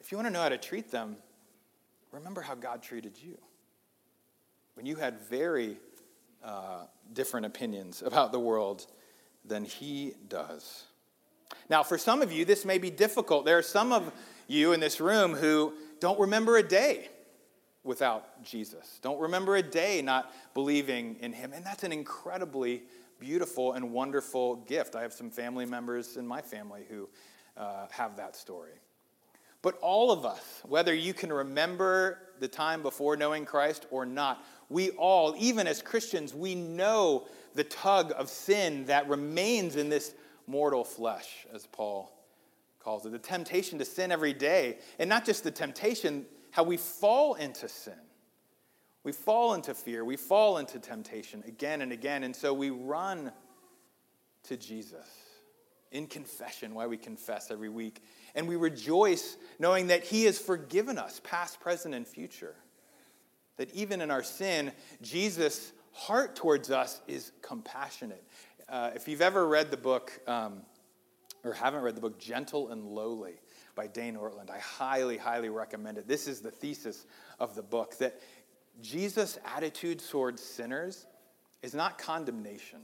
if 0.00 0.10
you 0.10 0.16
want 0.16 0.26
to 0.26 0.32
know 0.32 0.40
how 0.40 0.48
to 0.48 0.56
treat 0.56 0.90
them, 0.90 1.16
remember 2.12 2.40
how 2.40 2.54
God 2.54 2.82
treated 2.82 3.12
you. 3.22 3.36
When 4.72 4.86
you 4.86 4.96
had 4.96 5.20
very 5.20 5.76
uh, 6.42 6.84
different 7.12 7.44
opinions 7.44 8.00
about 8.00 8.32
the 8.32 8.40
world 8.40 8.86
than 9.44 9.64
he 9.64 10.14
does. 10.28 10.84
Now, 11.68 11.82
for 11.82 11.98
some 11.98 12.22
of 12.22 12.32
you, 12.32 12.44
this 12.44 12.64
may 12.64 12.78
be 12.78 12.90
difficult. 12.90 13.44
There 13.44 13.58
are 13.58 13.62
some 13.62 13.92
of 13.92 14.12
you 14.46 14.72
in 14.72 14.80
this 14.80 15.00
room 15.00 15.34
who 15.34 15.72
don't 16.00 16.18
remember 16.18 16.56
a 16.56 16.62
day 16.62 17.08
without 17.82 18.42
Jesus, 18.42 18.98
don't 19.02 19.20
remember 19.20 19.56
a 19.56 19.62
day 19.62 20.02
not 20.02 20.32
believing 20.52 21.16
in 21.20 21.32
him. 21.32 21.52
And 21.54 21.64
that's 21.64 21.82
an 21.82 21.92
incredibly 21.92 22.82
beautiful 23.18 23.72
and 23.72 23.92
wonderful 23.92 24.56
gift. 24.56 24.96
I 24.96 25.02
have 25.02 25.12
some 25.12 25.30
family 25.30 25.66
members 25.66 26.16
in 26.16 26.26
my 26.26 26.42
family 26.42 26.84
who 26.88 27.08
uh, 27.56 27.86
have 27.90 28.16
that 28.16 28.36
story. 28.36 28.72
But 29.62 29.78
all 29.82 30.10
of 30.10 30.24
us, 30.24 30.62
whether 30.64 30.94
you 30.94 31.12
can 31.12 31.32
remember 31.32 32.18
the 32.38 32.48
time 32.48 32.82
before 32.82 33.16
knowing 33.16 33.44
Christ 33.44 33.86
or 33.90 34.06
not, 34.06 34.44
we 34.68 34.90
all, 34.90 35.34
even 35.38 35.66
as 35.66 35.82
Christians, 35.82 36.32
we 36.32 36.54
know 36.54 37.26
the 37.54 37.64
tug 37.64 38.12
of 38.16 38.28
sin 38.28 38.86
that 38.86 39.08
remains 39.08 39.76
in 39.76 39.90
this 39.90 40.14
mortal 40.46 40.84
flesh, 40.84 41.46
as 41.52 41.66
Paul 41.66 42.12
calls 42.78 43.04
it. 43.04 43.12
The 43.12 43.18
temptation 43.18 43.78
to 43.78 43.84
sin 43.84 44.10
every 44.10 44.32
day. 44.32 44.78
And 44.98 45.08
not 45.08 45.26
just 45.26 45.44
the 45.44 45.50
temptation, 45.50 46.24
how 46.50 46.62
we 46.62 46.76
fall 46.76 47.34
into 47.34 47.68
sin. 47.68 47.94
We 49.02 49.12
fall 49.12 49.54
into 49.54 49.74
fear. 49.74 50.04
We 50.04 50.16
fall 50.16 50.58
into 50.58 50.78
temptation 50.78 51.42
again 51.46 51.82
and 51.82 51.92
again. 51.92 52.24
And 52.24 52.34
so 52.34 52.52
we 52.52 52.70
run 52.70 53.32
to 54.44 54.56
Jesus 54.56 55.06
in 55.92 56.06
confession, 56.06 56.74
why 56.74 56.86
we 56.86 56.96
confess 56.96 57.50
every 57.50 57.68
week. 57.68 58.02
And 58.34 58.46
we 58.46 58.56
rejoice 58.56 59.36
knowing 59.60 59.88
that 59.88 60.02
He 60.02 60.24
has 60.24 60.38
forgiven 60.38 60.98
us, 60.98 61.20
past, 61.22 61.60
present, 61.60 61.94
and 61.94 62.08
future. 62.08 62.56
That 63.58 63.72
even 63.74 64.00
in 64.00 64.10
our 64.10 64.22
sin, 64.22 64.72
Jesus' 65.02 65.72
heart 65.92 66.34
towards 66.34 66.70
us 66.70 67.02
is 67.06 67.30
compassionate. 67.42 68.24
Uh, 68.68 68.90
if 68.94 69.06
you've 69.06 69.20
ever 69.20 69.46
read 69.46 69.70
the 69.70 69.76
book, 69.76 70.18
um, 70.26 70.62
or 71.44 71.52
haven't 71.52 71.82
read 71.82 71.94
the 71.94 72.00
book, 72.00 72.18
Gentle 72.18 72.70
and 72.70 72.84
Lowly 72.84 73.34
by 73.74 73.86
Dane 73.86 74.16
Ortlund, 74.16 74.50
I 74.50 74.58
highly, 74.58 75.18
highly 75.18 75.50
recommend 75.50 75.98
it. 75.98 76.08
This 76.08 76.26
is 76.26 76.40
the 76.40 76.50
thesis 76.50 77.04
of 77.38 77.54
the 77.54 77.62
book 77.62 77.98
that 77.98 78.18
Jesus' 78.80 79.38
attitude 79.54 80.02
towards 80.10 80.42
sinners 80.42 81.06
is 81.62 81.74
not 81.74 81.98
condemnation, 81.98 82.80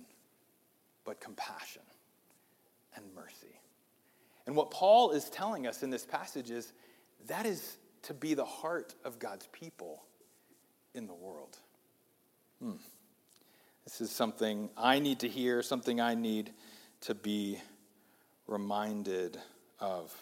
but 1.06 1.21
compassion 1.21 1.83
and 2.95 3.04
mercy. 3.14 3.55
And 4.46 4.54
what 4.54 4.70
Paul 4.70 5.10
is 5.10 5.28
telling 5.30 5.66
us 5.66 5.82
in 5.82 5.90
this 5.90 6.04
passage 6.04 6.50
is 6.50 6.72
that 7.26 7.46
is 7.46 7.76
to 8.02 8.14
be 8.14 8.34
the 8.34 8.44
heart 8.44 8.94
of 9.04 9.18
God's 9.18 9.48
people 9.48 10.04
in 10.94 11.06
the 11.06 11.14
world. 11.14 11.58
Hmm. 12.62 12.76
This 13.84 14.00
is 14.00 14.10
something 14.10 14.70
I 14.76 14.98
need 14.98 15.20
to 15.20 15.28
hear, 15.28 15.62
something 15.62 16.00
I 16.00 16.14
need 16.14 16.52
to 17.02 17.14
be 17.14 17.60
reminded 18.46 19.38
of. 19.80 20.14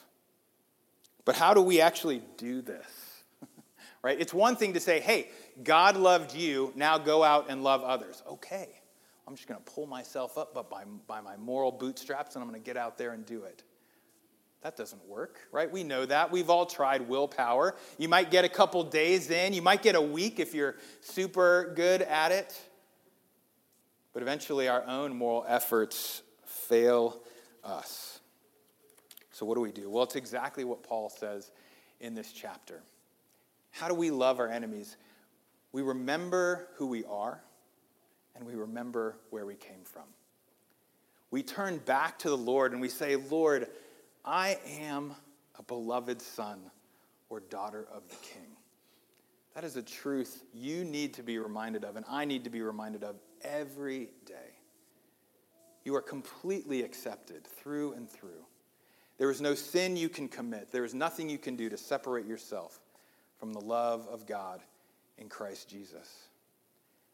But 1.25 1.37
how 1.37 1.55
do 1.55 1.63
we 1.63 1.81
actually 1.81 2.23
do 2.37 2.61
this? 2.61 3.23
right? 4.03 4.19
It's 4.21 4.35
one 4.35 4.57
thing 4.57 4.75
to 4.75 4.81
say, 4.81 5.01
hey, 5.01 5.29
God 5.63 5.97
loved 5.97 6.35
you, 6.35 6.73
now 6.75 6.99
go 6.99 7.23
out 7.23 7.47
and 7.49 7.63
love 7.63 7.83
others. 7.83 8.23
Okay, 8.29 8.69
I'm 9.27 9.35
just 9.35 9.49
going 9.49 9.63
to 9.63 9.73
pull 9.73 9.87
myself 9.87 10.37
up 10.37 10.55
but 10.55 10.69
by, 10.69 10.85
by 11.07 11.21
my 11.21 11.37
moral 11.37 11.73
bootstraps 11.73 12.35
and 12.35 12.43
I'm 12.43 12.51
going 12.51 12.61
to 12.61 12.65
get 12.65 12.77
out 12.77 12.99
there 12.99 13.13
and 13.13 13.25
do 13.25 13.45
it. 13.45 13.63
That 14.65 14.79
doesn't 14.79 15.07
work, 15.07 15.41
right? 15.53 15.71
We 15.71 15.85
know 15.85 16.07
that. 16.07 16.33
We've 16.33 16.49
all 16.49 16.65
tried 16.65 17.07
willpower. 17.07 17.77
You 17.99 18.09
might 18.09 18.31
get 18.31 18.47
a 18.47 18.49
couple 18.49 18.83
days 18.83 19.31
in, 19.31 19.53
you 19.53 19.61
might 19.61 19.83
get 19.83 19.95
a 19.95 20.01
week 20.01 20.41
if 20.41 20.55
you're 20.55 20.77
super 21.03 21.75
good 21.77 22.01
at 22.01 22.33
it. 22.33 22.59
But 24.15 24.23
eventually, 24.23 24.69
our 24.69 24.83
own 24.87 25.15
moral 25.15 25.45
efforts 25.47 26.23
fail 26.47 27.21
us. 27.63 28.21
So, 29.33 29.45
what 29.45 29.57
do 29.57 29.61
we 29.61 29.71
do? 29.71 29.91
Well, 29.91 30.05
it's 30.05 30.17
exactly 30.17 30.65
what 30.65 30.83
Paul 30.83 31.11
says 31.11 31.51
in 32.01 32.15
this 32.15 32.33
chapter. 32.33 32.81
How 33.71 33.89
do 33.89 33.95
we 33.95 34.11
love 34.11 34.41
our 34.41 34.49
enemies? 34.49 34.97
We 35.73 35.83
remember 35.83 36.69
who 36.77 36.87
we 36.87 37.05
are 37.05 37.43
and 38.35 38.47
we 38.47 38.55
remember 38.55 39.19
where 39.29 39.45
we 39.45 39.57
came 39.57 39.85
from. 39.85 40.05
We 41.31 41.43
turn 41.43 41.79
back 41.79 42.19
to 42.21 42.31
the 42.31 42.37
Lord 42.37 42.73
and 42.73 42.81
we 42.81 42.89
say, 42.89 43.17
Lord, 43.17 43.67
I 44.25 44.59
am 44.81 45.15
a 45.59 45.63
beloved 45.63 46.21
son 46.23 46.61
or 47.29 47.41
daughter 47.41 47.87
of 47.93 48.09
the 48.09 48.17
king. 48.17 48.57
That 49.55 49.65
is 49.65 49.77
a 49.77 49.83
truth 49.83 50.43
you 50.53 50.85
need 50.85 51.15
to 51.15 51.23
be 51.23 51.39
reminded 51.39 51.85
of, 51.85 51.97
and 51.97 52.05
I 52.09 52.25
need 52.25 52.45
to 52.45 52.51
be 52.51 52.63
reminded 52.63 53.05
of 53.05 53.17
every 53.43 54.11
day. 54.27 54.59
You 55.85 55.95
are 55.95 56.03
completely 56.03 56.83
accepted 56.83 57.47
through 57.47 57.93
and 57.93 58.09
through. 58.09 58.45
There 59.19 59.31
is 59.31 59.41
no 59.41 59.55
sin 59.55 59.97
you 59.97 60.09
can 60.09 60.29
commit, 60.29 60.73
there 60.73 60.85
is 60.85 60.95
nothing 60.95 61.29
you 61.29 61.39
can 61.39 61.57
do 61.57 61.69
to 61.69 61.77
separate 61.77 62.27
yourself 62.27 62.81
from 63.39 63.53
the 63.53 63.61
love 63.61 64.09
of 64.11 64.27
God 64.27 64.61
in 65.19 65.29
Christ 65.29 65.69
Jesus. 65.69 66.29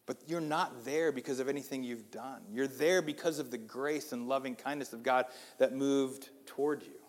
But 0.07 0.17
you're 0.27 0.41
not 0.41 0.85
there 0.85 1.13
because 1.13 1.41
of 1.41 1.49
anything 1.49 1.85
you've 1.85 2.11
done. 2.11 2.43
You're 2.51 2.67
there 2.67 3.03
because 3.03 3.39
of 3.39 3.51
the 3.51 3.59
grace 3.59 4.13
and 4.13 4.29
loving 4.29 4.57
kindness 4.57 4.93
of 4.93 5.03
God 5.03 5.27
that 5.59 5.73
moved 5.75 6.31
toward 6.47 6.83
you. 6.83 7.00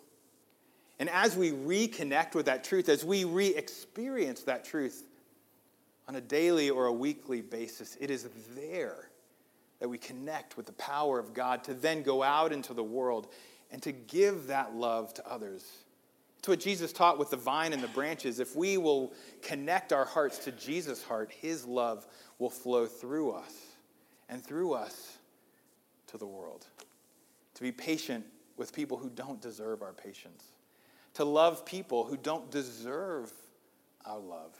And 1.02 1.10
as 1.10 1.36
we 1.36 1.50
reconnect 1.50 2.36
with 2.36 2.46
that 2.46 2.62
truth, 2.62 2.88
as 2.88 3.04
we 3.04 3.24
re 3.24 3.48
experience 3.48 4.44
that 4.44 4.64
truth 4.64 5.02
on 6.06 6.14
a 6.14 6.20
daily 6.20 6.70
or 6.70 6.86
a 6.86 6.92
weekly 6.92 7.40
basis, 7.40 7.96
it 8.00 8.08
is 8.08 8.28
there 8.54 9.08
that 9.80 9.88
we 9.88 9.98
connect 9.98 10.56
with 10.56 10.66
the 10.66 10.72
power 10.74 11.18
of 11.18 11.34
God 11.34 11.64
to 11.64 11.74
then 11.74 12.04
go 12.04 12.22
out 12.22 12.52
into 12.52 12.72
the 12.72 12.84
world 12.84 13.26
and 13.72 13.82
to 13.82 13.90
give 13.90 14.46
that 14.46 14.76
love 14.76 15.12
to 15.14 15.28
others. 15.28 15.68
It's 16.38 16.46
what 16.46 16.60
Jesus 16.60 16.92
taught 16.92 17.18
with 17.18 17.30
the 17.30 17.36
vine 17.36 17.72
and 17.72 17.82
the 17.82 17.88
branches. 17.88 18.38
If 18.38 18.54
we 18.54 18.78
will 18.78 19.12
connect 19.42 19.92
our 19.92 20.04
hearts 20.04 20.38
to 20.44 20.52
Jesus' 20.52 21.02
heart, 21.02 21.32
his 21.32 21.66
love 21.66 22.06
will 22.38 22.48
flow 22.48 22.86
through 22.86 23.32
us 23.32 23.52
and 24.28 24.40
through 24.40 24.74
us 24.74 25.18
to 26.06 26.16
the 26.16 26.26
world. 26.26 26.64
To 27.54 27.62
be 27.62 27.72
patient 27.72 28.24
with 28.56 28.72
people 28.72 28.96
who 28.96 29.10
don't 29.10 29.40
deserve 29.42 29.82
our 29.82 29.94
patience 29.94 30.51
to 31.14 31.24
love 31.24 31.64
people 31.64 32.04
who 32.04 32.16
don't 32.16 32.50
deserve 32.50 33.32
our 34.04 34.18
love. 34.18 34.56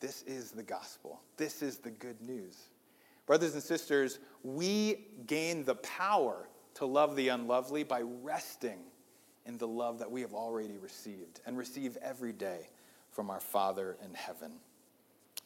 This 0.00 0.22
is 0.22 0.50
the 0.50 0.62
gospel. 0.62 1.20
This 1.36 1.62
is 1.62 1.78
the 1.78 1.90
good 1.90 2.20
news. 2.20 2.56
Brothers 3.26 3.54
and 3.54 3.62
sisters, 3.62 4.18
we 4.42 5.06
gain 5.26 5.64
the 5.64 5.74
power 5.76 6.48
to 6.74 6.86
love 6.86 7.16
the 7.16 7.28
unlovely 7.28 7.82
by 7.82 8.02
resting 8.22 8.78
in 9.46 9.58
the 9.58 9.66
love 9.66 9.98
that 9.98 10.10
we 10.10 10.20
have 10.20 10.34
already 10.34 10.78
received 10.78 11.40
and 11.46 11.56
receive 11.56 11.96
every 12.00 12.32
day 12.32 12.68
from 13.10 13.30
our 13.30 13.40
Father 13.40 13.96
in 14.04 14.14
heaven. 14.14 14.52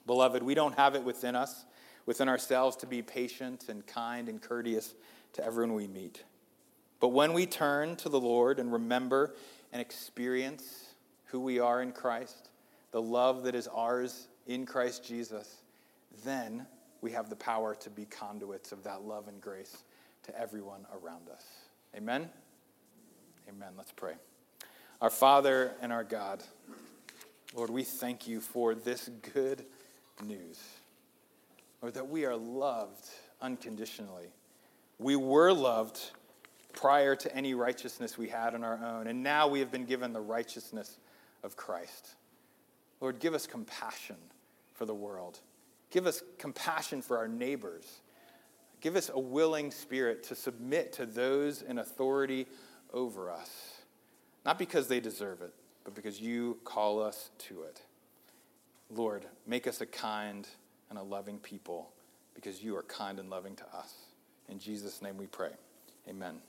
Beloved, 0.06 0.42
we 0.42 0.54
don't 0.54 0.76
have 0.76 0.94
it 0.94 1.02
within 1.02 1.34
us, 1.34 1.64
within 2.04 2.28
ourselves, 2.28 2.76
to 2.76 2.86
be 2.86 3.00
patient 3.00 3.66
and 3.68 3.86
kind 3.86 4.28
and 4.28 4.42
courteous 4.42 4.94
to 5.34 5.44
everyone 5.44 5.74
we 5.74 5.86
meet. 5.86 6.24
But 7.02 7.08
when 7.08 7.32
we 7.32 7.46
turn 7.46 7.96
to 7.96 8.08
the 8.08 8.20
Lord 8.20 8.60
and 8.60 8.72
remember 8.72 9.34
and 9.72 9.82
experience 9.82 10.94
who 11.24 11.40
we 11.40 11.58
are 11.58 11.82
in 11.82 11.90
Christ, 11.90 12.50
the 12.92 13.02
love 13.02 13.42
that 13.42 13.56
is 13.56 13.66
ours 13.66 14.28
in 14.46 14.64
Christ 14.64 15.04
Jesus, 15.04 15.62
then 16.24 16.64
we 17.00 17.10
have 17.10 17.28
the 17.28 17.34
power 17.34 17.74
to 17.74 17.90
be 17.90 18.04
conduits 18.04 18.70
of 18.70 18.84
that 18.84 19.02
love 19.02 19.26
and 19.26 19.40
grace 19.40 19.82
to 20.22 20.40
everyone 20.40 20.86
around 21.02 21.28
us. 21.28 21.44
Amen? 21.96 22.30
Amen. 23.48 23.72
Let's 23.76 23.90
pray. 23.90 24.14
Our 25.00 25.10
Father 25.10 25.72
and 25.80 25.92
our 25.92 26.04
God, 26.04 26.44
Lord, 27.52 27.70
we 27.70 27.82
thank 27.82 28.28
you 28.28 28.40
for 28.40 28.76
this 28.76 29.10
good 29.34 29.64
news. 30.24 30.60
Lord, 31.80 31.94
that 31.94 32.08
we 32.08 32.26
are 32.26 32.36
loved 32.36 33.08
unconditionally. 33.40 34.28
We 35.00 35.16
were 35.16 35.52
loved 35.52 35.98
prior 36.72 37.14
to 37.16 37.34
any 37.34 37.54
righteousness 37.54 38.16
we 38.16 38.28
had 38.28 38.54
on 38.54 38.64
our 38.64 38.80
own. 38.84 39.06
And 39.06 39.22
now 39.22 39.48
we 39.48 39.60
have 39.60 39.70
been 39.70 39.84
given 39.84 40.12
the 40.12 40.20
righteousness 40.20 40.98
of 41.42 41.56
Christ. 41.56 42.14
Lord, 43.00 43.18
give 43.18 43.34
us 43.34 43.46
compassion 43.46 44.16
for 44.74 44.86
the 44.86 44.94
world. 44.94 45.40
Give 45.90 46.06
us 46.06 46.22
compassion 46.38 47.02
for 47.02 47.18
our 47.18 47.28
neighbors. 47.28 48.00
Give 48.80 48.96
us 48.96 49.10
a 49.12 49.18
willing 49.18 49.70
spirit 49.70 50.22
to 50.24 50.34
submit 50.34 50.92
to 50.94 51.06
those 51.06 51.62
in 51.62 51.78
authority 51.78 52.46
over 52.92 53.30
us, 53.30 53.80
not 54.44 54.58
because 54.58 54.88
they 54.88 55.00
deserve 55.00 55.40
it, 55.40 55.54
but 55.84 55.94
because 55.94 56.20
you 56.20 56.58
call 56.64 57.00
us 57.00 57.30
to 57.38 57.62
it. 57.62 57.80
Lord, 58.90 59.24
make 59.46 59.66
us 59.66 59.80
a 59.80 59.86
kind 59.86 60.46
and 60.90 60.98
a 60.98 61.02
loving 61.02 61.38
people 61.38 61.90
because 62.34 62.62
you 62.62 62.76
are 62.76 62.82
kind 62.82 63.18
and 63.18 63.30
loving 63.30 63.56
to 63.56 63.64
us. 63.74 63.94
In 64.48 64.58
Jesus' 64.58 65.00
name 65.00 65.16
we 65.16 65.26
pray. 65.26 65.52
Amen. 66.08 66.40